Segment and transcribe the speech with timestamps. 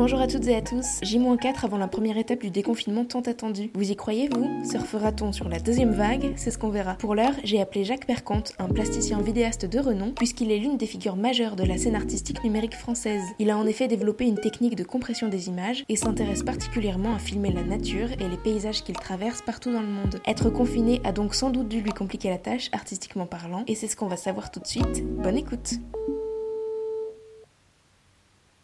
[0.00, 0.98] Bonjour à toutes et à tous.
[1.02, 3.70] J-4 avant la première étape du déconfinement tant attendu.
[3.74, 4.48] Vous y croyez, vous?
[4.64, 6.32] Surfera-t-on sur la deuxième vague?
[6.36, 6.94] C'est ce qu'on verra.
[6.94, 10.86] Pour l'heure, j'ai appelé Jacques Percante, un plasticien vidéaste de renom, puisqu'il est l'une des
[10.86, 13.20] figures majeures de la scène artistique numérique française.
[13.38, 17.18] Il a en effet développé une technique de compression des images et s'intéresse particulièrement à
[17.18, 20.18] filmer la nature et les paysages qu'il traverse partout dans le monde.
[20.26, 23.86] Être confiné a donc sans doute dû lui compliquer la tâche, artistiquement parlant, et c'est
[23.86, 25.04] ce qu'on va savoir tout de suite.
[25.18, 25.74] Bonne écoute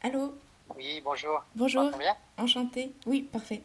[0.03, 0.33] Allô?
[0.77, 1.43] Oui, bonjour.
[1.55, 1.91] Bonjour.
[1.99, 2.95] Bien Enchanté.
[3.07, 3.63] Oui, parfait.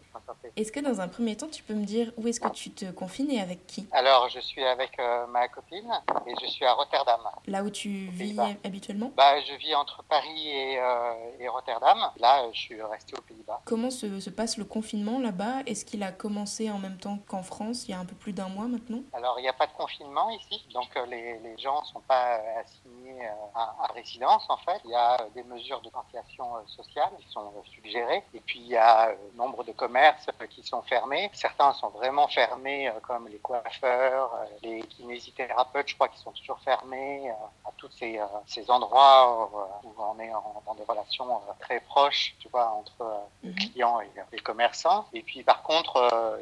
[0.55, 2.85] Est-ce que dans un premier temps, tu peux me dire où est-ce que tu te
[2.91, 3.87] confines et avec qui?
[3.91, 5.89] Alors, je suis avec euh, ma copine
[6.25, 7.21] et je suis à Rotterdam.
[7.47, 9.11] Là où tu vis habituellement?
[9.15, 11.97] Bah, je vis entre Paris et, euh, et Rotterdam.
[12.17, 13.61] Là, je suis resté aux Pays-Bas.
[13.65, 15.63] Comment se, se passe le confinement là-bas?
[15.65, 18.33] Est-ce qu'il a commencé en même temps qu'en France, il y a un peu plus
[18.33, 19.01] d'un mois maintenant?
[19.13, 22.01] Alors, il n'y a pas de confinement ici, donc euh, les, les gens ne sont
[22.01, 23.25] pas assignés
[23.55, 24.81] à, à résidence en fait.
[24.85, 28.23] Il y a des mesures de euh, sociale qui sont suggérées.
[28.33, 31.29] Et puis, il y a euh, nombre de commerces euh, qui sont fermés.
[31.33, 34.31] Certains sont vraiment fermés, euh, comme les coiffeurs,
[34.61, 37.29] les kinésithérapeutes, je crois, qui sont toujours fermés.
[37.65, 39.49] à tous ces, ces endroits
[39.83, 42.95] où on est en, dans des relations très proches, tu vois, entre
[43.43, 43.55] les Mhm.
[43.55, 45.05] clients et les commerçants.
[45.13, 45.93] Et puis, par contre,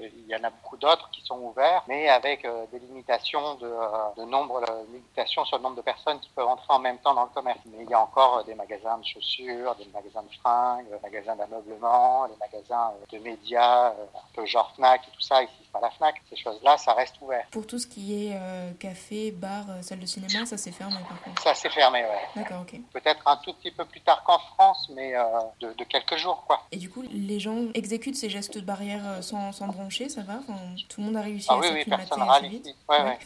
[0.02, 3.72] il y en a beaucoup d'autres qui sont ouverts, mais avec des limitations de,
[4.17, 4.61] de nombre,
[4.92, 7.59] limitations sur le nombre de personnes qui peuvent entrer en même temps dans le commerce.
[7.67, 11.36] Mais il y a encore des magasins de chaussures, des magasins de fringues, des magasins
[11.38, 15.41] d'ameublement, des magasins euh, de médias, euh, un peu genre Fnac et tout ça.
[15.72, 16.16] Pas la Fnac.
[16.30, 17.45] Ces choses-là, ça reste ouvert.
[17.52, 20.95] Pour tout ce qui est euh, café, bar, euh, salle de cinéma, ça s'est fermé
[21.08, 21.42] par contre.
[21.44, 22.22] Ça, c'est fermé, ouais.
[22.36, 22.80] D'accord, ok.
[22.94, 25.23] Peut-être un tout petit peu plus tard qu'en France, mais euh,
[25.59, 26.61] de, de quelques jours, quoi.
[26.72, 30.22] Et du coup, les gens exécutent ces gestes de barrière euh, sans, sans broncher, ça
[30.22, 30.39] va?
[30.39, 30.58] Enfin,
[30.89, 32.66] Tout le monde a réussi Ah à oui, oui, personne râle vite?
[32.66, 32.76] ici.
[32.88, 33.20] Ouais, Ouais.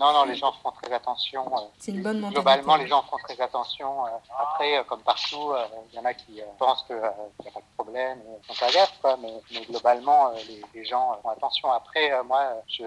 [0.00, 1.44] non, non, les gens font très attention.
[1.78, 2.42] C'est une bonne mentalité.
[2.42, 4.04] Globalement, les gens font très attention.
[4.38, 5.52] Après, comme partout,
[5.92, 8.18] il y en a qui pensent qu'il n'y a pas de problème,
[8.60, 11.70] à gaffe, quoi, mais, mais globalement, les, les gens font attention.
[11.76, 12.84] Après, euh, moi, euh, je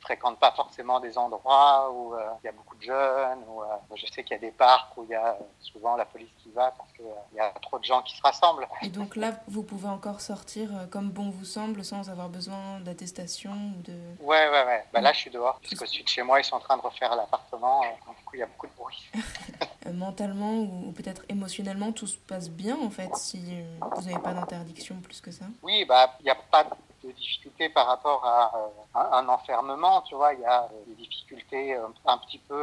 [0.00, 3.62] fréquente pas forcément des endroits où euh, il y a beaucoup de jeunes, où
[3.94, 6.50] je sais qu'il y a des parcs où il y a souvent la police qui
[6.50, 8.66] va parce qu'il y a trop de gens qui se rassemblent.
[8.82, 13.52] Et donc là, vous pouvez encore sortir comme bon vous semble sans avoir besoin d'attestation
[13.52, 13.92] ou de...
[14.20, 14.84] Ouais, ouais, ouais.
[14.92, 16.82] Bah, là, je suis dehors, puisque celui de chez moi, ils sont en train de
[16.82, 19.10] refaire l'appartement, donc du coup, il y a beaucoup de bruit.
[19.92, 24.96] Mentalement ou, peut-être émotionnellement, tout se passe bien en fait si vous n'avez pas d'interdiction
[24.96, 25.44] plus que ça?
[25.62, 26.66] Oui, bah, il n'y a pas
[27.02, 30.34] de difficulté par rapport à euh, un, un enfermement, tu vois.
[30.34, 32.62] Il y a euh, des difficultés euh, un petit peu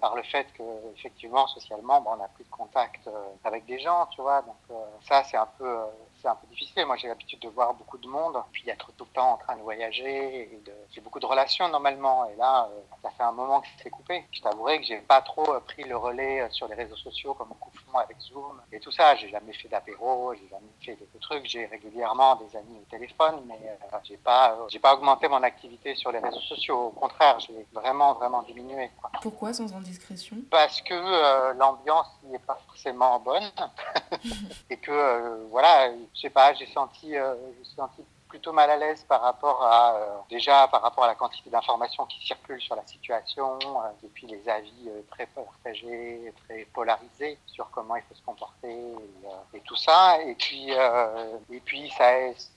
[0.00, 0.62] par le fait que,
[0.96, 3.08] effectivement, socialement, on n'a plus de contact
[3.44, 4.42] avec des gens, tu vois.
[4.42, 4.56] Donc
[5.02, 5.78] ça, c'est un peu,
[6.20, 6.86] c'est un peu difficile.
[6.86, 9.56] Moi, j'ai l'habitude de voir beaucoup de monde, puis d'être tout le temps en train
[9.56, 12.28] de voyager et de, j'ai beaucoup de relations normalement.
[12.30, 12.68] Et là,
[13.02, 14.24] ça fait un moment que c'est coupé.
[14.32, 17.70] Je t'avouerai que j'ai pas trop pris le relais sur les réseaux sociaux comme beaucoup
[17.98, 19.14] avec Zoom et tout ça.
[19.16, 21.46] J'ai jamais fait d'apéro, j'ai jamais fait de, trucs.
[21.46, 25.42] J'ai régulièrement des amis au téléphone, mais euh, j'ai pas, euh, j'ai pas augmenté mon
[25.42, 26.86] activité sur les réseaux sociaux.
[26.86, 28.90] Au contraire, j'ai vraiment, vraiment diminué.
[29.00, 29.10] Quoi.
[29.20, 30.36] Pourquoi sans indiscrétion?
[30.50, 33.50] Parce que euh, l'ambiance n'est pas forcément bonne
[34.70, 39.20] et que voilà, je sais pas, j'ai senti, j'ai senti plutôt mal à l'aise par
[39.20, 43.58] rapport à euh, déjà par rapport à la quantité d'informations qui circulent sur la situation
[43.60, 48.22] euh, et puis les avis euh, très partagés, très polarisés sur comment il faut se
[48.22, 52.08] comporter et, euh, et tout ça et puis euh, et puis ça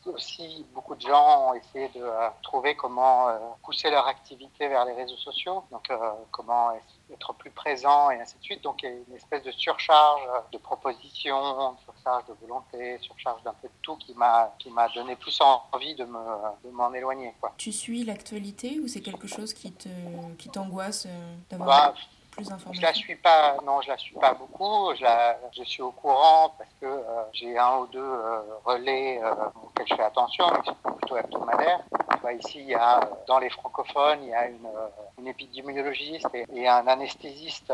[0.06, 3.28] aussi beaucoup de gens ont essayé de euh, trouver comment
[3.62, 5.92] pousser leur activité vers les réseaux sociaux donc
[6.32, 6.72] comment
[7.14, 8.62] être plus présent et ainsi de suite.
[8.64, 10.22] Donc une espèce de surcharge
[10.52, 11.76] de propositions,
[12.06, 15.96] surcharge de volonté, surcharge d'un peu de tout qui m'a qui m'a donné plus envie
[15.96, 16.20] de me
[16.64, 17.52] de m'en éloigner quoi.
[17.58, 19.90] Tu suis l'actualité ou c'est quelque chose qui te
[20.38, 21.94] qui t'angoisse euh, d'avoir Bah,
[22.32, 24.94] plus je la d'informations suis pas, non, je la suis pas beaucoup.
[24.96, 29.22] Je, la- je suis au courant parce que euh, j'ai un ou deux euh, relais
[29.24, 29.32] euh,
[29.64, 31.82] auxquels je fais attention, mais qui sont plutôt hebdomadaires.
[32.44, 34.68] Ici, il y a, dans les francophones, il y a une,
[35.20, 37.72] une épidémiologiste et, et un anesthésiste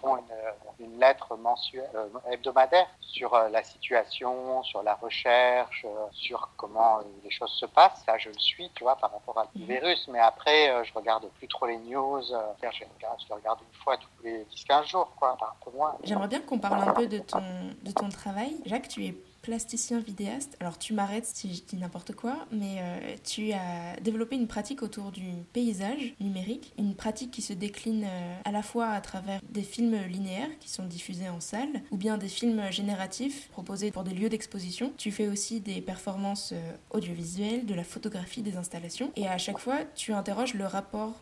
[0.00, 6.06] font une, une lettre mensuelle, euh, hebdomadaire sur euh, la situation, sur la recherche, euh,
[6.12, 8.02] sur comment les choses se passent.
[8.06, 9.66] Ça, je le suis, tu vois, par rapport à le Mhm.
[9.66, 10.08] virus.
[10.08, 12.22] Mais après, je regarde plus trop les news.
[12.22, 12.74] je, regarde,
[13.20, 15.96] je le regarde une fois tous les 10-15 jours, quoi, un peu moins.
[16.04, 17.42] J'aimerais bien qu'on parle un peu de ton,
[17.82, 18.56] de ton travail.
[18.66, 19.14] Jacques, tu es
[19.48, 20.58] plasticien vidéaste.
[20.60, 24.82] Alors tu m'arrêtes si je dis n'importe quoi, mais euh, tu as développé une pratique
[24.82, 25.24] autour du
[25.54, 29.96] paysage numérique, une pratique qui se décline euh, à la fois à travers des films
[30.06, 34.28] linéaires qui sont diffusés en salle, ou bien des films génératifs proposés pour des lieux
[34.28, 34.92] d'exposition.
[34.98, 39.58] Tu fais aussi des performances euh, audiovisuelles, de la photographie des installations, et à chaque
[39.58, 41.14] fois tu interroges le rapport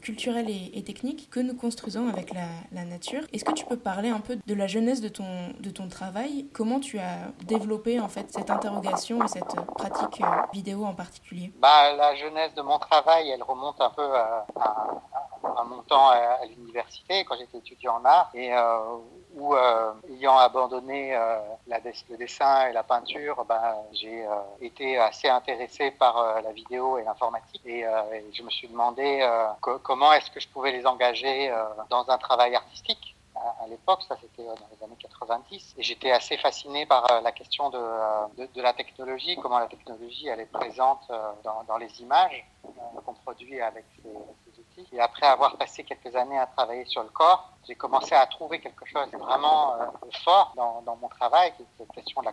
[0.00, 3.22] culturel et, technique que nous construisons avec la, la nature.
[3.32, 6.46] Est-ce que tu peux parler un peu de la jeunesse de ton, de ton travail?
[6.52, 7.65] Comment tu as développé
[8.00, 10.22] en fait cette interrogation et cette pratique
[10.52, 11.52] vidéo en particulier?
[11.58, 14.46] Bah, La jeunesse de mon travail, elle remonte un peu à,
[15.64, 18.52] mon temps à, l'université, quand j'étais étudiant en art, et
[19.34, 19.54] où,
[20.10, 21.18] ayant abandonné
[21.66, 24.26] le dessin et la peinture, bah, j'ai
[24.60, 27.84] été assez intéressé par la vidéo et l'informatique, et,
[28.32, 29.28] je me suis demandé
[29.60, 31.52] comment est-ce que je pouvais les engager
[31.90, 33.15] dans un travail artistique
[33.60, 37.32] à, l'époque, ça c'était dans les années 90, et j'étais assez fasciné par euh, la
[37.32, 41.64] question de, euh, de, de, la technologie, comment la technologie elle est présente euh, dans,
[41.64, 42.44] dans les images
[43.04, 44.88] qu'on produit avec ces, outils.
[44.92, 48.60] Et après avoir passé quelques années à travailler sur le corps, j'ai commencé à trouver
[48.60, 49.86] quelque chose vraiment euh,
[50.24, 52.32] fort dans, dans, mon travail, qui est cette question de la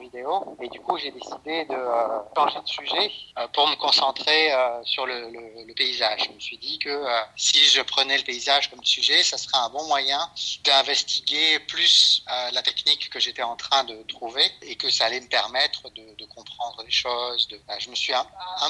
[0.00, 0.56] vidéo.
[0.60, 4.50] Et du coup, j'ai décidé de euh, changer de sujet euh, pour me concentrer
[4.84, 6.24] sur le, paysage.
[6.28, 7.04] Je me suis dit que
[7.36, 10.20] si je prenais le paysage comme sujet, ça serait un bon moyen
[10.64, 12.22] d'investiguer plus
[12.52, 16.26] la technique que j'étais en train de trouver et que ça allait me permettre de,
[16.26, 17.48] comprendre les choses.
[17.48, 17.58] De...
[17.78, 18.26] je me suis un,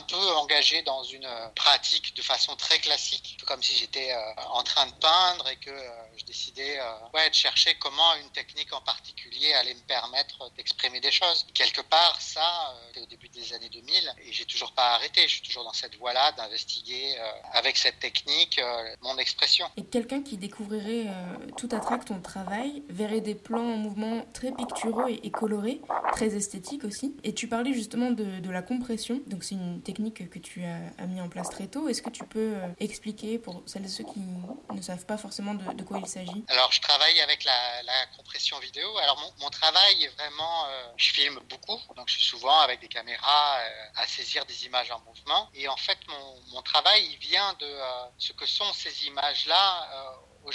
[0.08, 4.14] peu engagé dans une pratique de façon très classique, comme si j'étais
[4.50, 5.72] en train de peindre et que
[6.16, 11.10] je décidais euh, de chercher comment une technique en particulier allait me permettre d'exprimer des
[11.10, 11.46] choses.
[11.54, 15.22] Quelque part, ça, euh, au début des années 2000, et j'ai toujours pas arrêté.
[15.22, 18.60] Je suis toujours dans cette voie-là d'investiguer euh, avec cette technique
[19.02, 19.66] mon expression.
[19.76, 21.06] Et quelqu'un qui découvrirait
[21.56, 25.80] tout à travers ton travail verrait des plans en mouvement très picturaux et, colorés,
[26.12, 27.16] très esthétiques aussi.
[27.24, 29.20] Et tu parlais justement de, de la compression.
[29.26, 31.88] Donc c'est une technique que tu as, as, mis en place très tôt.
[31.88, 34.20] Est-ce que tu peux expliquer pour celles et ceux qui
[34.74, 36.44] ne savent pas forcément de, de quoi il s'agit?
[36.48, 38.96] Alors, je travaille avec la, la compression vidéo.
[38.98, 42.81] Alors, mon, mon travail est vraiment, euh, je filme beaucoup, donc je suis souvent avec
[42.81, 45.50] des caméras euh, à saisir des images en mouvement.
[45.55, 45.99] Et en fait,
[46.52, 50.49] mon, travail, il vient de euh, ce que sont ces images-là euh,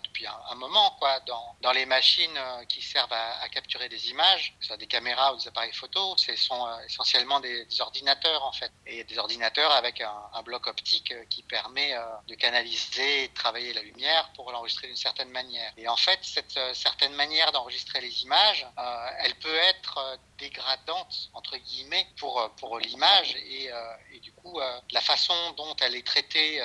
[0.00, 4.54] depuis un, moment, quoi, dans, dans, les machines euh, qui servent à, capturer des images,
[4.58, 8.44] que ce soit des caméras ou des appareils photo, ce sont euh, essentiellement des, ordinateurs,
[8.44, 8.72] en fait.
[8.86, 11.94] Et des ordinateurs avec un, un bloc optique euh, qui permet
[12.26, 15.72] de canaliser et de travailler la lumière pour l'enregistrer d'une certaine manière.
[15.76, 18.66] Et en fait, cette certaine manière d'enregistrer les images,
[19.20, 23.34] elle peut être dégradante, entre guillemets, pour, pour l'image.
[23.36, 23.70] Et,
[24.12, 24.60] et, du coup,
[24.90, 26.60] la façon dont elle est traitée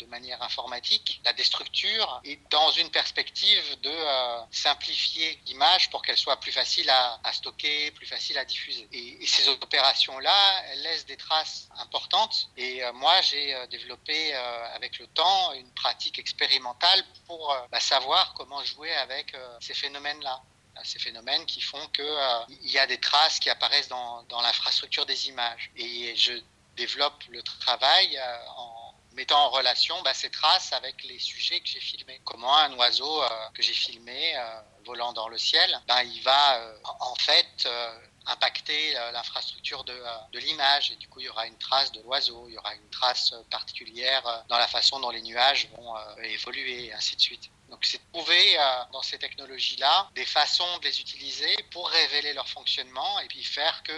[0.00, 6.02] de manière informatique, la déstructure, et dans dans une perspective de euh, simplifier l'image pour
[6.02, 8.86] qu'elle soit plus facile à, stocker, plus facile à diffuser.
[8.92, 12.48] Et, ces opérations-là, elles laissent des traces importantes.
[12.56, 17.58] Et euh, moi, j'ai euh, développé euh, avec le temps une pratique expérimentale pour euh,
[17.72, 20.40] bah, savoir comment jouer avec euh, ces phénomènes-là
[20.82, 22.10] ces phénomènes qui font que
[22.48, 25.70] il y a des traces qui apparaissent dans l'infrastructure des images.
[25.76, 26.32] Et je
[26.74, 28.18] développe le travail
[28.56, 28.79] en
[29.14, 32.20] mettant en relation bah, ces traces avec les sujets que j'ai filmés.
[32.24, 36.58] Comment un oiseau euh, que j'ai filmé euh, volant dans le ciel, bah, il va
[36.58, 37.68] euh, en fait
[38.26, 39.98] impacter l'infrastructure de,
[40.32, 42.74] de l'image et du coup il y aura une trace de l'oiseau, il y aura
[42.74, 47.50] une trace particulière dans la façon dont les nuages vont évoluer et ainsi de suite.
[47.70, 52.48] Donc c'est trouver euh, dans ces technologies-là des façons de les utiliser pour révéler leur
[52.48, 53.92] fonctionnement et puis faire que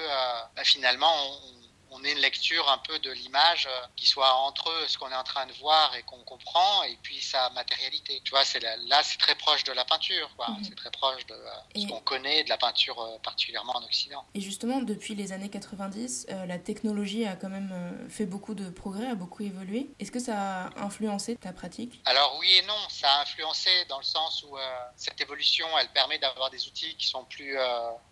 [0.54, 1.61] bah, finalement on,
[1.92, 5.14] on ait une lecture un peu de l'image euh, qui soit entre ce qu'on est
[5.14, 8.20] en train de voir et qu'on comprend et puis sa matérialité.
[8.24, 10.46] Tu vois, c'est là, là c'est très proche de la peinture, quoi.
[10.48, 10.64] -hmm.
[10.64, 14.24] C'est très proche de euh, ce qu'on connaît de la peinture euh, particulièrement en Occident.
[14.34, 17.72] Et justement, depuis les années 90, euh, la technologie a quand même
[18.08, 19.90] fait beaucoup de progrès, a beaucoup évolué.
[20.00, 22.00] Est-ce que ça a influencé ta pratique?
[22.04, 24.56] Alors oui et non, ça a influencé dans le sens où
[24.96, 27.56] cette évolution, elle permet d'avoir des outils qui sont plus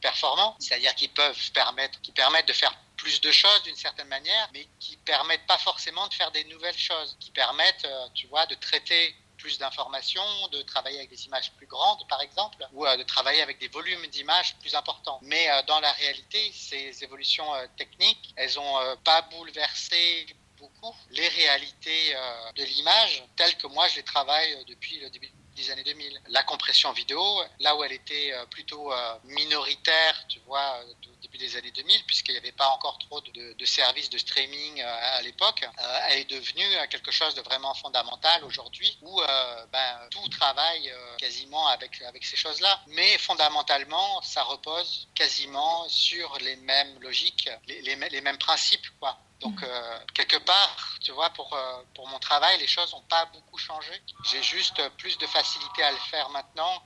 [0.00, 4.48] performants, c'est-à-dire qui peuvent permettre, qui permettent de faire plus de choses d'une certaine manière,
[4.52, 8.46] mais qui permettent pas forcément de faire des nouvelles choses, qui permettent, euh, tu vois,
[8.46, 12.96] de traiter plus d'informations, de travailler avec des images plus grandes, par exemple, ou euh,
[12.96, 15.18] de travailler avec des volumes d'images plus importants.
[15.22, 20.26] Mais euh, dans la réalité, ces évolutions techniques, elles ont euh, pas bouleversé
[20.58, 22.14] beaucoup les réalités
[22.54, 26.20] de l'image telles que moi je les travaille depuis le début des années 2000.
[26.28, 27.22] La compression vidéo,
[27.60, 28.92] là où elle était plutôt
[29.24, 30.82] minoritaire, tu vois,
[31.20, 35.18] début des années 2000, puisqu'il n'y avait pas encore trop de, services de streaming euh,
[35.18, 40.08] à l'époque, euh, elle est devenue quelque chose de vraiment fondamental aujourd'hui, où euh, ben,
[40.10, 42.80] tout travaille quasiment avec, avec ces choses-là.
[42.88, 48.86] Mais fondamentalement, ça repose quasiment sur les mêmes logiques, les, les mêmes principes.
[48.98, 53.04] Quoi Donc, euh, quelque part, tu vois, pour, euh, pour mon travail, les choses n'ont
[53.08, 53.92] pas beaucoup changé.
[54.30, 56.82] J'ai juste plus de facilité à le faire maintenant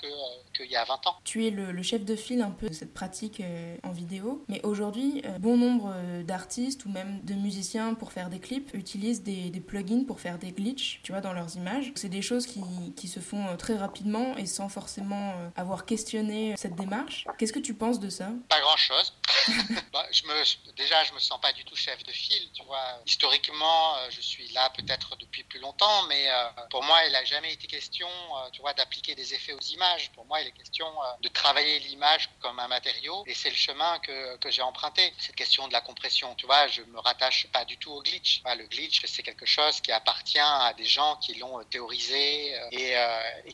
[0.54, 1.16] qu'il y a 20 ans.
[1.24, 3.42] Tu es le, chef de file un peu de cette pratique
[3.82, 5.92] en vidéo, mais aujourd'hui, bon nombre
[6.22, 10.38] d'artistes ou même de musiciens pour faire des clips utilisent des, des, plugins pour faire
[10.38, 11.92] des glitches, tu vois, dans leurs images.
[11.94, 12.62] C'est des choses qui,
[12.96, 17.26] qui, se font très rapidement et sans forcément avoir questionné cette démarche.
[17.38, 18.30] Qu'est-ce que tu penses de ça?
[18.48, 19.14] Pas grand-chose.
[19.92, 23.00] bah, je me, déjà, je me sens pas du tout chef de file, tu vois.
[23.06, 27.24] Historiquement, euh, je suis là peut-être depuis plus longtemps, mais euh, pour moi, il n'a
[27.24, 30.10] jamais été question, euh, tu vois, d'appliquer des effets aux images.
[30.12, 30.86] Pour moi, il est question
[31.20, 35.12] de travailler l'image comme un matériau, et c'est le chemin que, que j'ai emprunté.
[35.18, 38.42] Cette question de la compression, tu vois, je me rattache pas du tout au glitch.
[38.44, 42.96] le glitch, c'est quelque chose qui appartient à des gens qui l'ont théorisé et,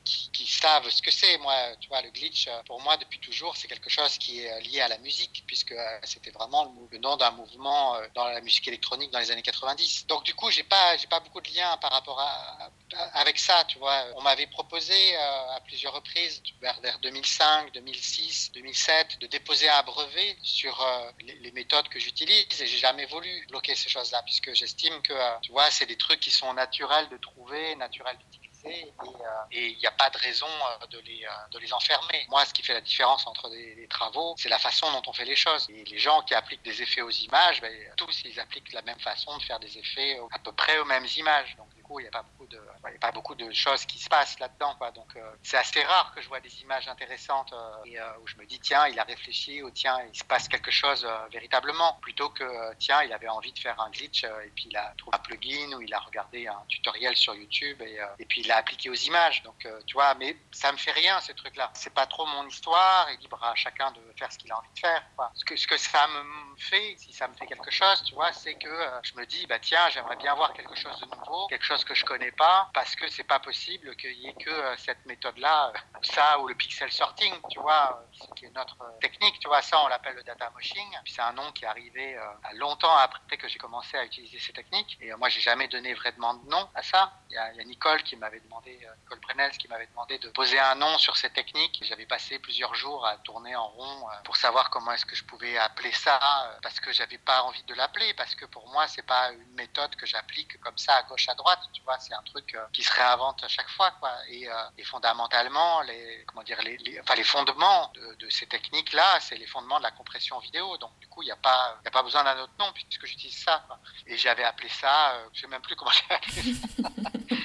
[0.05, 1.39] qui, qui, savent ce que c'est.
[1.39, 4.81] Moi, tu vois, le glitch, pour moi, depuis toujours, c'est quelque chose qui est lié
[4.81, 9.19] à la musique, puisque c'était vraiment le nom d'un mouvement dans la musique électronique dans
[9.19, 10.07] les années 90.
[10.07, 12.71] Donc du coup, j'ai pas pas beaucoup de liens par rapport à,
[13.15, 14.05] avec ça, tu vois.
[14.17, 19.83] On m'avait proposé euh, à plusieurs reprises vers, vers 2005, 2006, 2007 de déposer un
[19.83, 24.55] brevet sur euh, les, méthodes que j'utilise et j'ai jamais voulu bloquer ces choses-là puisque
[24.55, 28.50] j'estime que euh, tu vois, c'est des trucs qui sont naturels de trouver, naturels d'utiliser
[28.65, 30.47] et il n'y a pas de raison
[30.91, 32.27] de les, de les enfermer.
[32.29, 35.25] Moi, ce qui fait la différence entre les, travaux, c'est la façon dont on fait
[35.25, 35.67] les choses.
[35.71, 39.01] Et les gens qui appliquent des effets aux images, ben, tous, ils appliquent la même
[39.01, 41.57] façon de faire des effets à peu près aux mêmes images.
[41.99, 44.09] Il n'y a pas beaucoup de, il n'y a pas beaucoup de choses qui se
[44.09, 44.75] passent là-dedans.
[44.77, 44.91] Quoi.
[44.93, 48.37] Donc, euh, c'est assez rare que je vois des images intéressantes euh, euh, où je
[48.37, 52.31] me dis, tiens, il a réfléchi, ou tiens, il se passe quelque chose véritablement, plutôt
[52.31, 55.21] que, tiens, il avait envie de faire un glitch et puis il a trouvé un
[55.21, 58.91] plugin ou il a regardé un tutoriel sur YouTube et, et puis il l'a appliqué
[58.91, 59.43] aux images.
[59.43, 61.71] Donc, tu vois, mais ça me fait rien, ces trucs-là.
[61.75, 64.73] C'est pas trop mon histoire et libre à chacun de faire ce qu'il a envie
[64.75, 65.03] de faire.
[65.17, 65.31] Quoi.
[65.35, 68.33] Ce, que, ce que ça me fait, si ça me fait quelque chose, tu vois,
[68.33, 71.65] c'est que je me dis, bah tiens, j'aimerais bien voir quelque chose de nouveau, quelque
[71.65, 74.77] chose que je connais pas, parce que c'est pas possible qu'il y ait que euh,
[74.77, 78.05] cette méthode-là, euh, ça ou le pixel sorting, tu vois,
[78.37, 80.89] qui est notre technique, tu vois, ça on l'appelle le data moshing.
[81.07, 82.19] C'est un nom qui est arrivé
[82.55, 84.99] longtemps après que j'ai commencé à utiliser ces techniques.
[85.01, 87.13] Et moi, j'ai jamais donné vraiment de nom à ça.
[87.31, 90.75] Il y a, Nicole qui m'avait demandé, Nicole Brenels qui m'avait demandé de poser un
[90.75, 91.81] nom sur ces techniques.
[91.85, 95.57] J'avais passé plusieurs jours à tourner en rond pour savoir comment est-ce que je pouvais
[95.59, 96.19] appeler ça,
[96.63, 99.95] parce que j'avais pas envie de l'appeler, parce que pour moi, c'est pas une méthode
[99.97, 102.93] que j'applique comme ça à gauche à droite, tu vois, c'est un truc qui se
[102.93, 104.13] réinvente à chaque fois, quoi.
[104.29, 109.21] Et, euh, et fondamentalement, les, comment dire, les, enfin, les fondements de, de ces techniques-là,
[109.21, 110.77] c'est les fondements de la compression vidéo.
[110.79, 113.07] Donc, du coup, il n'y a pas, il a pas besoin d'un autre nom puisque
[113.07, 113.63] j'utilise ça.
[113.67, 113.79] Quoi.
[114.07, 116.89] Et j'avais appelé ça, euh, je sais même plus comment j'ai appelé ça.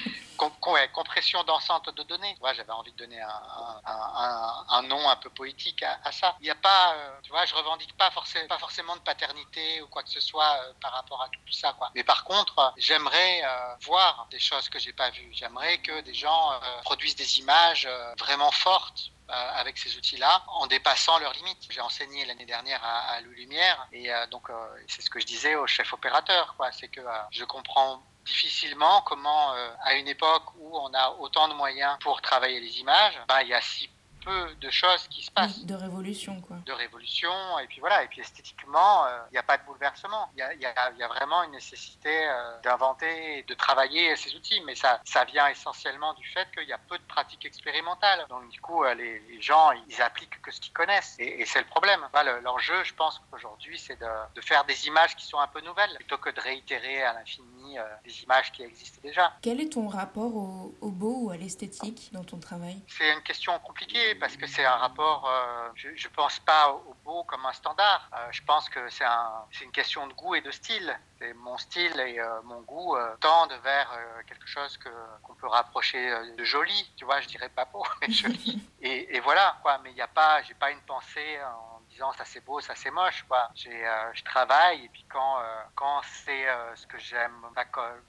[0.92, 2.36] compression dansante de données.
[2.54, 6.36] j'avais envie de donner un, nom un peu poétique à, ça.
[6.40, 9.80] Il n'y a pas, euh, tu vois, je revendique pas, forcément, pas forcément de paternité
[9.82, 11.90] ou quoi que ce soit euh, par rapport à tout ça, quoi.
[11.94, 13.42] Mais par contre, j'aimerais
[13.82, 15.30] voir des choses que j'ai pas vues.
[15.32, 16.52] J'aimerais que des gens
[16.84, 21.66] produisent des images vraiment fortes avec ces outils-là en dépassant leurs limites.
[21.70, 24.48] J'ai enseigné l'année dernière à, à Lumière et donc
[24.88, 26.70] c'est ce que je disais au chef opérateur, quoi.
[26.72, 31.54] C'est que je comprends difficilement comment, euh, à une époque où on a autant de
[31.54, 33.88] moyens pour travailler les images, bah, il y a si
[34.26, 35.64] peu de choses qui se passent.
[35.64, 36.56] De révolution, quoi.
[36.66, 40.28] De révolution, et puis voilà, et puis esthétiquement, euh, il n'y a pas de bouleversement.
[40.34, 44.74] Il y a, y a, vraiment une nécessité euh, d'inventer de travailler ces outils, mais
[44.74, 48.26] ça, ça vient essentiellement du fait qu'il y a peu de pratiques expérimentales.
[48.28, 51.60] Donc du coup, les, les gens, ils appliquent que ce qu'ils connaissent, et, et c'est
[51.60, 52.00] le problème.
[52.42, 55.94] L'enjeu, je pense qu'aujourd'hui, c'est de, de, faire des images qui sont un peu nouvelles,
[55.96, 59.32] plutôt que de réitérer à l'infini euh, des images qui existent déjà.
[59.42, 62.80] Quel est ton rapport au, beau ou à l'esthétique dans ton travail?
[62.88, 66.94] C'est une question compliquée parce que c'est un rapport, euh, je ne pense pas au
[67.04, 68.08] beau comme un standard.
[68.12, 70.98] Euh, je pense que c'est un, une question de goût et de style.
[71.20, 73.90] Et mon style et mon goût tendent vers
[74.26, 74.78] quelque chose
[75.24, 78.62] qu'on peut rapprocher de joli, tu vois, je dirais pas beau, mais joli.
[78.82, 79.78] et, et voilà, quoi.
[79.82, 81.75] Mais il n'y a pas, j'ai pas une pensée en
[82.16, 83.24] ça c'est beau, ça c'est moche.
[83.28, 83.48] Quoi.
[83.66, 87.32] Euh, je travaille et puis quand, euh, quand c'est euh, ce que j'aime,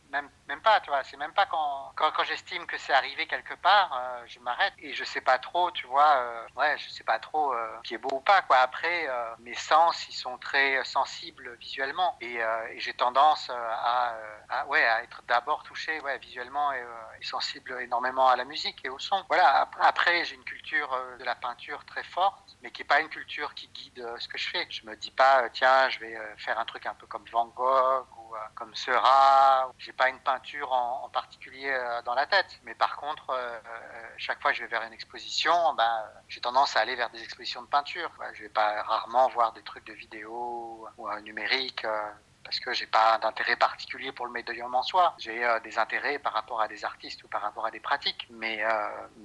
[0.10, 3.28] même, même pas, tu vois, c'est même pas quand, quand, quand j'estime que c'est arrivé
[3.28, 7.20] quelque part, je m'arrête et je sais pas trop, tu vois, ouais, je sais pas
[7.20, 7.54] trop
[7.84, 8.42] qui est beau ou pas.
[8.42, 8.58] Quoi.
[8.58, 9.08] Après,
[9.40, 12.40] mes sens, ils sont très sensibles visuellement et,
[12.78, 14.16] j'ai tendance à,
[14.50, 16.84] à, ouais, à être d'abord touché ouais, visuellement et,
[17.20, 19.24] et, sensible énormément à la musique et au son.
[19.28, 20.90] Voilà, après, j'ai une culture
[21.20, 24.28] de la peinture très forte, mais qui n'est pas une culture qui guide euh, ce
[24.28, 24.68] que je fais.
[24.70, 27.26] Je me dis pas, euh, tiens, je vais euh, faire un truc un peu comme
[27.32, 29.72] Van Gogh ou comme Seurat.
[29.78, 31.74] J'ai pas une peinture en, particulier
[32.06, 32.60] dans la tête.
[32.64, 33.34] Mais par contre,
[34.18, 37.24] chaque fois que je vais vers une exposition, ben, j'ai tendance à aller vers des
[37.24, 38.12] expositions de peinture.
[38.34, 41.86] Je vais pas rarement voir des trucs de vidéo ou numérique
[42.48, 45.14] parce que j'ai pas d'intérêt particulier pour le médium en soi.
[45.18, 48.64] J'ai des intérêts par rapport à des artistes ou par rapport à des pratiques, mais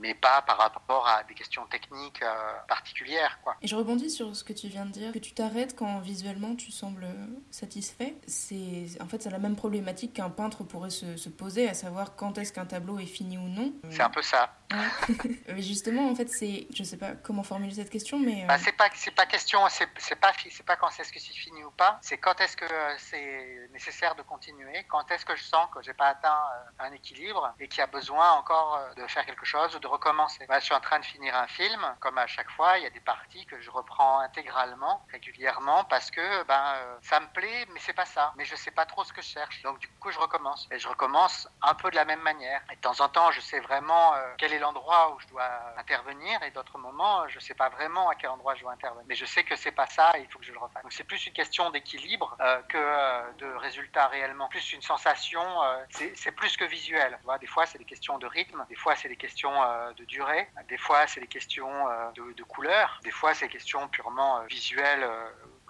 [0.01, 2.23] mais pas par rapport à des questions techniques
[2.69, 3.57] particulières, quoi.
[3.63, 6.55] Et je rebondis sur ce que tu viens de dire, que tu t'arrêtes quand visuellement
[6.57, 7.07] tu sembles
[7.51, 8.17] satisfait.
[8.27, 12.17] C'est en fait c'est la même problématique qu'un peintre pourrait se, se poser, à savoir
[12.17, 13.73] quand est-ce qu'un tableau est fini ou non.
[13.91, 14.55] C'est un peu ça.
[15.49, 18.45] mais justement, en fait, c'est, je sais pas comment formuler cette question, mais.
[18.47, 21.35] Bah, c'est pas, c'est pas question, c'est, c'est pas, c'est pas quand est-ce que c'est
[21.35, 22.65] fini ou pas, c'est quand est-ce que
[23.13, 26.93] c'est nécessaire de continuer, quand est-ce que je sens que j'ai pas atteint euh, un
[26.93, 30.47] équilibre et qu'il y a besoin encore euh, de faire quelque chose ou de recommencer?
[30.49, 32.91] je suis en train de finir un film, comme à chaque fois, il y a
[32.91, 37.81] des parties que je reprends intégralement, régulièrement, parce que ben euh, ça me plaît, mais
[37.81, 38.33] c'est pas ça.
[38.37, 40.79] Mais je sais pas trop ce que je cherche, donc du coup je recommence et
[40.79, 42.61] je recommence un peu de la même manière.
[42.71, 46.43] Et de temps en temps, je sais vraiment quel est l'endroit où je dois intervenir
[46.43, 49.05] et d'autres moments, je ne sais pas vraiment à quel endroit je dois intervenir.
[49.09, 50.83] Mais je sais que c'est pas ça et il faut que je le refasse.
[50.83, 52.37] Donc c'est plus une question d'équilibre
[52.69, 54.49] que euh, de résultat réellement.
[54.49, 57.19] Plus une sensation, euh, c'est plus que visuel.
[57.41, 59.53] des fois, c'est des questions de rythme, des fois, c'est des questions
[59.97, 61.73] de durée, des fois, c'est des questions
[62.15, 65.07] de couleur, des fois, c'est des questions purement visuelles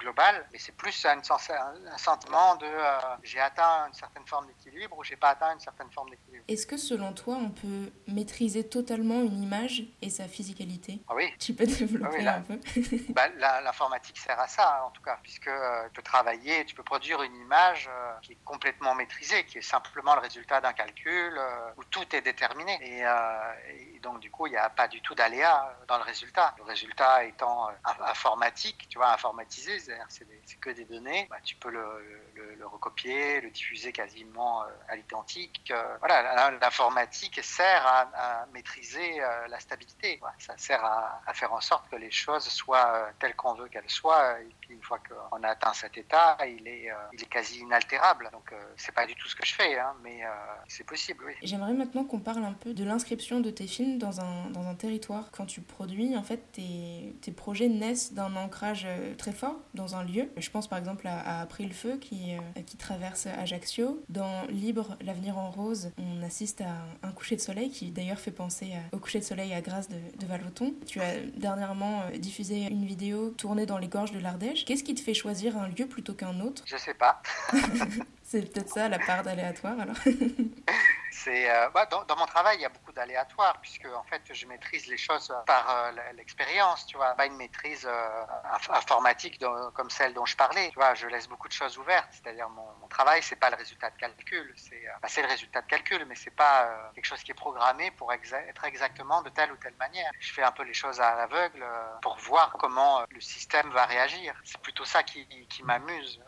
[0.02, 4.98] global, mais c'est plus un, un, sentiment de euh, j'ai atteint une certaine forme d'équilibre
[4.98, 6.44] ou j'ai pas atteint une certaine forme d'équilibre.
[6.48, 11.00] Est-ce que selon toi, on peut maîtriser totalement une image et sa physicalité?
[11.08, 11.32] Ah Oui.
[11.38, 12.58] Tu peux développer ah un peu
[13.10, 13.28] bah,
[13.62, 17.22] L'informatique sert à ça, en tout cas, puisque euh, tu peux travailler, tu peux produire
[17.22, 21.40] une image euh, qui est complètement maîtrisée, qui est simplement le résultat d'un calcul
[21.76, 22.78] où tout est déterminé.
[22.82, 26.54] Et, et donc, du coup, il n'y a pas du tout d'aléa dans le résultat.
[26.58, 27.68] Le résultat étant
[28.06, 29.78] informatique, tu vois, informatisé,
[30.08, 35.70] c'est que des données, bah, tu peux le, recopier, le diffuser quasiment euh, à l'identique.
[35.70, 40.20] Euh, voilà, l'informatique sert à, maîtriser euh, la stabilité.
[40.38, 44.40] Ça sert à, faire en sorte que les choses soient telles qu'on veut qu'elles soient.
[44.40, 48.28] Et puis une fois qu'on a atteint cet état, il est, il est quasi inaltérable.
[48.32, 50.22] Donc c'est pas du tout ce que je fais, hein, mais
[50.68, 51.34] c'est possible, oui.
[51.42, 54.74] J'aimerais maintenant qu'on parle un peu de l'inscription de tes films dans un, dans un
[54.74, 55.30] territoire.
[55.30, 58.86] Quand tu produis, en fait, tes, tes projets naissent d'un ancrage
[59.18, 60.28] très fort dans un lieu.
[60.36, 64.02] Je pense par exemple à, Après le feu qui, euh, qui traverse Ajaccio.
[64.08, 68.30] Dans Libre, l'avenir en rose, on assiste à un, coucher de soleil qui d'ailleurs fait
[68.30, 70.74] penser au coucher de soleil à Grasse de, de Valoton.
[70.86, 74.64] Tu as dernièrement euh, diffusé une vidéo tournée dans les gorges de l'Ardèche.
[74.64, 76.62] Qu'est-ce qui te fait choisir un lieu plutôt qu'un autre?
[76.66, 77.22] Je sais pas.
[78.32, 79.96] C'est peut-être ça la part d'aléatoire alors.
[81.12, 84.46] C'est euh, bah, dans, mon travail, il y a beaucoup d'aléatoires puisque en fait, je
[84.46, 88.24] maîtrise les choses par euh, l'expérience, tu vois, pas une maîtrise euh,
[88.70, 89.38] informatique
[89.74, 90.70] comme celle dont je parlais.
[90.70, 92.08] Tu vois, je laisse beaucoup de choses ouvertes.
[92.10, 95.66] C'est-à-dire mon, mon, travail, c'est pas le résultat de calcul, c'est bah, le résultat de
[95.66, 99.56] calcul, mais c'est pas quelque chose qui est programmé pour être exactement de telle ou
[99.56, 100.10] telle manière.
[100.18, 101.64] Je fais un peu les choses à l'aveugle
[102.00, 104.34] pour voir comment le système va réagir.
[104.44, 106.22] C'est plutôt ça qui, qui m'amuse,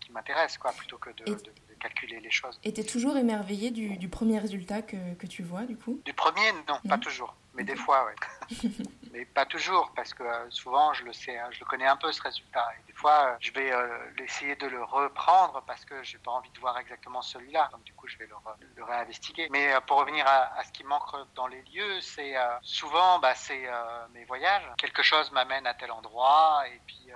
[0.00, 1.47] qui m'intéresse, quoi, plutôt que de
[1.78, 2.58] calculer les choses.
[2.64, 6.00] Et tu es toujours émerveillé du, du premier résultat que, que, tu vois, du coup?
[6.04, 7.34] Du premier, non, pas toujours.
[7.58, 8.78] Mais des fois, oui.
[9.12, 11.96] mais pas toujours, parce que euh, souvent, je le sais, hein, je le connais un
[11.96, 12.64] peu, ce résultat.
[12.78, 16.30] Et des fois, euh, je vais euh, essayer de le reprendre parce que j'ai pas
[16.30, 17.68] envie de voir exactement celui-là.
[17.72, 18.34] Donc, du coup, je vais le,
[18.76, 19.48] le réinvestiguer.
[19.50, 23.68] Mais pour revenir à, à, ce qui manque dans les lieux, c'est souvent, bah, c'est
[24.14, 24.62] mes voyages.
[24.76, 27.10] Quelque chose m'amène à tel endroit, et puis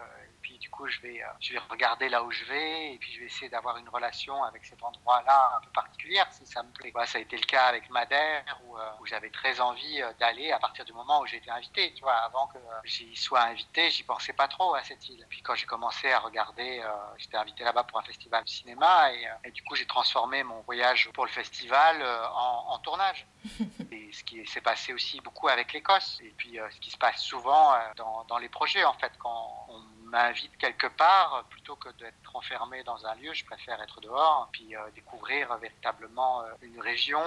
[0.73, 3.27] coup, je vais, euh, je vais regarder là où je vais et puis je vais
[3.27, 6.93] essayer d'avoir une relation avec cet endroit-là un peu particulière si ça me plaît.
[7.07, 10.51] ça a été le cas avec Madère où, euh, où j'avais très envie euh, d'aller
[10.51, 11.93] à partir du moment où j'ai été invité.
[11.95, 15.25] Tu vois, avant que j'y sois invité, j'y pensais pas trop à cette île.
[15.29, 16.83] Puis quand j'ai commencé à regarder,
[17.19, 20.61] j'étais invité là-bas pour un festival de cinéma et, et du coup, j'ai transformé mon
[20.63, 22.03] voyage pour le festival
[22.35, 23.27] en, en tournage.
[23.93, 27.21] et ce qui s'est passé aussi beaucoup avec l'Écosse et puis ce qui se passe
[27.21, 32.37] souvent dans, dans les projets en fait quand on m'invite quelque part, plutôt que d'être
[32.37, 37.18] enfermé dans un lieu, je préfère être dehors, puis euh, découvrir véritablement euh, une région,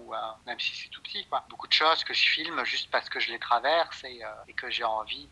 [0.00, 0.12] ou
[0.46, 1.24] même si c'est tout petit.
[1.26, 1.44] Quoi.
[1.48, 4.70] Beaucoup de choses que je filme juste parce que je les traverse et, euh, que
[4.70, 5.28] j'ai envie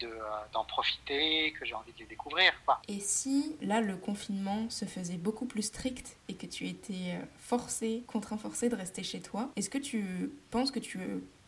[0.52, 2.52] d'en profiter, que j'ai envie de les découvrir.
[2.64, 2.80] Quoi.
[2.88, 8.04] Et si là le confinement se faisait beaucoup plus strict et que tu étais forcé,
[8.06, 11.00] contraint forcé de rester chez toi, est-ce que tu penses que tu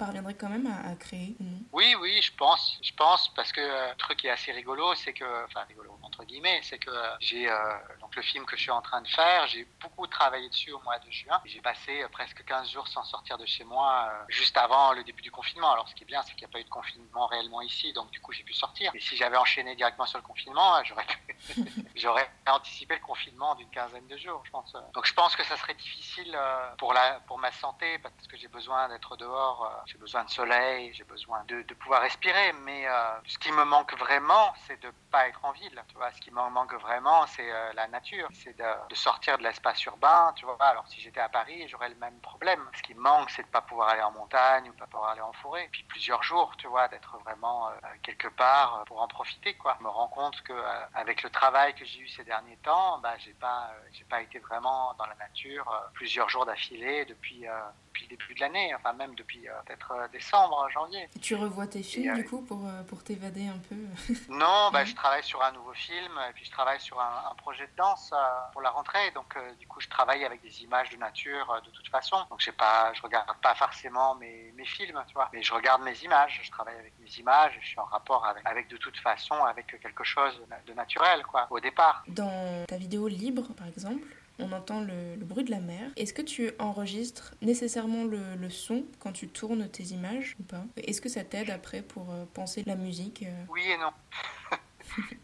[0.04, 1.36] parviendrais quand même à, créer
[1.72, 2.78] Oui, oui, je pense.
[2.82, 6.24] Je pense parce que le truc qui est assez rigolo, c'est que enfin rigolo entre
[6.24, 7.54] guillemets, c'est que j'ai euh,
[8.00, 10.80] donc le film que je suis en train de faire, j'ai beaucoup travaillé dessus au
[10.80, 11.40] mois de juin.
[11.46, 15.04] J'ai passé euh, presque 15 jours sans sortir de chez moi euh, juste avant le
[15.04, 15.72] début du confinement.
[15.72, 17.94] Alors ce qui est bien, c'est qu'il n'y a pas eu de confinement réellement ici,
[17.94, 18.92] donc du coup j'ai pu sortir.
[18.94, 21.06] Et si j'avais enchaîné directement sur le confinement, j'aurais
[21.94, 24.76] j'aurais anticipé le confinement d'une quinzaine de jours, je pense.
[24.92, 26.38] Donc je pense que ça serait difficile
[26.76, 30.90] pour la pour ma santé parce que j'ai besoin d'être dehors, j'ai besoin de soleil,
[30.94, 32.52] j'ai besoin de, pouvoir respirer.
[32.64, 32.86] Mais
[33.26, 35.82] ce qui me manque vraiment, c'est de pas être en ville.
[35.88, 39.42] Tu vois, ce qui me manque vraiment, c'est euh, la nature c'est de, sortir de
[39.42, 40.56] l'espace urbain, tu vois.
[40.60, 42.60] Alors si j'étais à Paris, j'aurais le même problème.
[42.76, 45.20] Ce qui me manque, c'est de pas pouvoir aller en montagne ou pas pouvoir aller
[45.20, 45.68] en forêt.
[45.70, 49.76] Puis plusieurs jours, tu vois, d'être vraiment euh, quelque part pour en profiter, quoi.
[49.78, 52.98] Je me rends compte que euh, avec le travail que j'ai eu ces derniers temps,
[52.98, 57.46] bah, j'ai pas, euh, j'ai pas été vraiment dans la nature plusieurs jours d'affilée depuis
[57.92, 61.08] depuis le début de l'année, enfin même depuis euh, peut-être euh, décembre, janvier.
[61.14, 63.76] Et tu revois tes films du coup pour, euh, pour t'évader un peu
[64.28, 67.66] Non, bah, je travaille sur un nouveau film et puis je travaille sur un, projet
[67.66, 68.14] de danse
[68.52, 69.10] pour la rentrée.
[69.14, 72.16] Donc du coup, je travaille avec des images de nature de toute façon.
[72.30, 75.82] Donc j'ai pas, je regarde pas forcément mes, mes films, tu vois, mais je regarde
[75.82, 76.40] mes images.
[76.42, 77.58] Je travaille avec mes images.
[77.60, 81.48] Je suis en rapport avec, avec de toute façon avec quelque chose de naturel, quoi,
[81.50, 82.04] au départ.
[82.06, 84.06] Dans ta vidéo libre, par exemple,
[84.42, 85.90] on entend le, bruit de la mer.
[85.96, 90.64] Est-ce que tu enregistres nécessairement le, son quand tu tournes tes images ou pas?
[90.76, 93.44] Est-ce que ça t'aide après pour euh, penser la musique euh?
[93.50, 93.90] Oui et non.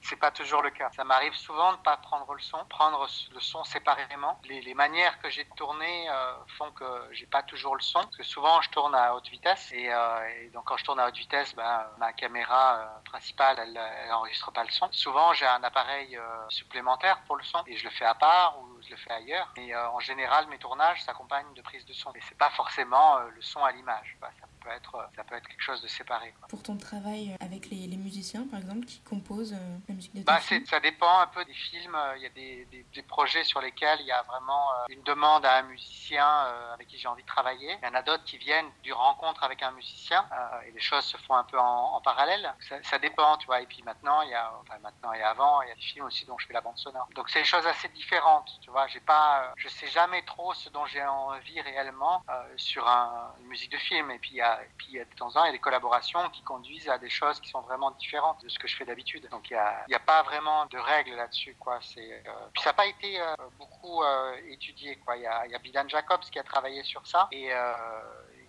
[0.02, 0.90] C'est pas toujours le cas.
[0.96, 4.40] Ça m'arrive souvent de pas prendre le son, prendre le son séparément.
[4.44, 8.16] Les, manières que j'ai de tourner euh, font que j'ai pas toujours le son, parce
[8.16, 11.16] que souvent je tourne à haute vitesse et, euh, donc quand je tourne à haute
[11.16, 14.88] vitesse, ben, ma caméra euh, principale, elle, elle enregistre pas le son.
[14.92, 18.80] Souvent j'ai un appareil supplémentaire pour le son et je le fais à part ou
[18.82, 19.52] je le fais ailleurs.
[19.56, 22.12] Et en général, mes tournages s'accompagnent de prises de son.
[22.14, 24.16] Et c'est pas forcément le son à l'image.
[24.20, 26.34] Ça peut être, ça peut être quelque chose de séparé.
[26.48, 29.56] Pour ton travail avec les, les musiciens, par exemple, qui composent
[29.88, 31.96] la musique de bah, Ça dépend un peu des films.
[32.16, 35.44] Il y a des, des, projets sur lesquels il y a vraiment euh, une demande
[35.46, 37.76] à un musicien euh, avec qui j'ai envie de travailler.
[37.82, 40.80] Il y en a d'autres qui viennent du rencontre avec un musicien euh, et les
[40.80, 42.54] choses se font un peu en, parallèle.
[42.60, 43.60] Ça, ça, dépend, tu vois.
[43.60, 46.06] Et puis maintenant, il y a, enfin maintenant et avant, il y a des films
[46.06, 47.08] aussi dont je fais la bande sonore.
[47.14, 48.86] Donc c'est des choses assez différentes, tu vois.
[48.88, 52.22] J'ai pas, je sais jamais trop ce dont j'ai envie réellement
[52.56, 54.10] sur un, une musique de film.
[54.10, 55.58] Et puis il y a, et puis de temps en temps, il y a des
[55.58, 58.84] collaborations qui conduisent à des choses qui sont vraiment différentes de ce que je fais
[58.84, 59.28] d'habitude.
[59.30, 61.56] Donc il y a, n'y a pas vraiment de règles là-dessus.
[61.58, 61.78] Quoi.
[61.82, 64.96] C'est, euh, Puis ça n'a pas été euh, beaucoup euh, étudié.
[64.96, 65.16] Quoi.
[65.16, 67.28] Il, y a, il y a Bidan Jacobs qui a travaillé sur ça.
[67.32, 67.50] Et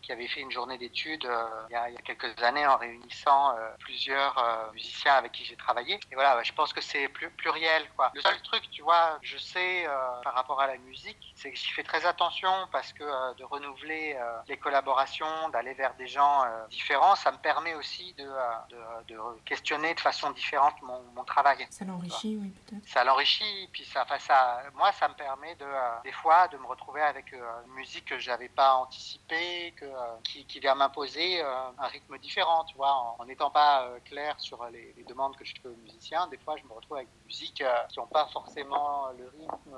[0.02, 3.70] qui avait fait une journée d'études euh, il, y a quelques années en réunissant euh,
[3.80, 6.00] plusieurs euh, musiciens avec qui j'ai travaillé.
[6.12, 7.90] Et voilà, je pense que c'est plus pluriel.
[7.96, 8.12] Quoi.
[8.14, 9.88] Le seul truc, tu vois, je sais
[10.24, 14.18] par rapport à la musique, c'est que j'y fais très attention parce que de renouveler
[14.48, 18.30] les collaborations, d'aller vers des gens différents, ça me permet aussi de,
[18.70, 21.66] de, de, questionner de façon différente mon, mon travail.
[21.70, 22.88] Ça l'enrichit, oui, peut-être.
[22.88, 25.66] Ça l'enrichit, puis ça, ça, moi, ça me permet de,
[26.04, 29.89] des fois de me retrouver avec une musique que j'avais pas anticipée, que
[30.24, 31.46] qui, qui, vient m'imposer euh,
[31.78, 35.54] un rythme différent, tu vois, en n'étant pas euh, clair sur les, demandes que je
[35.62, 36.28] fais aux musiciens.
[36.28, 39.76] Des fois, je me retrouve avec des musiques qui n'ont pas forcément le rythme.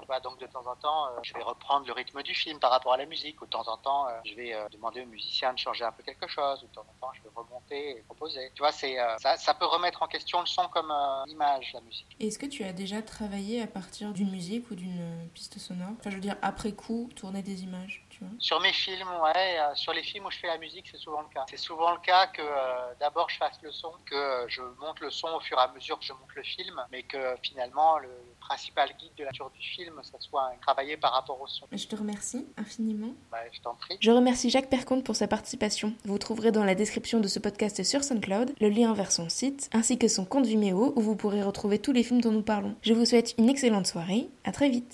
[0.00, 2.70] Tu vois, donc de temps en temps, je vais reprendre le rythme du film par
[2.70, 3.40] rapport à la musique.
[3.40, 6.26] Ou de temps en temps, je vais demander aux musiciens de changer un peu quelque
[6.26, 6.62] chose.
[6.64, 8.50] Ou de temps en temps, je vais remonter et proposer.
[8.54, 10.92] Tu vois, c'est ça, peut remettre en question le son comme
[11.28, 12.16] image, la musique.
[12.18, 15.92] Est-ce que tu as déjà travaillé à partir d'une musique ou d'une piste sonore?
[16.00, 19.58] Enfin, je veux dire, après coup, tourner des images, tu vois Sur mes films, ouais
[19.58, 21.44] euh, sur les films où je fais la musique, c'est souvent le cas.
[21.50, 25.00] C'est souvent le cas que euh, d'abord je fasse le son, que euh, je monte
[25.00, 27.98] le son au fur et à mesure que je monte le film, mais que finalement
[27.98, 31.66] le principal guide de la nature du film, ça soit travaillé par rapport au son.
[31.72, 33.14] Je te remercie infiniment.
[33.30, 33.96] Bah, je t'en prie.
[34.00, 35.94] Je remercie Jacques Perconte pour sa participation.
[36.04, 39.70] Vous trouverez dans la description de ce podcast sur SoundCloud le lien vers son site
[39.72, 42.76] ainsi que son compte Vimeo où vous pourrez retrouver tous les films dont nous parlons.
[42.82, 44.28] Je vous souhaite une excellente soirée.
[44.44, 44.92] À très vite.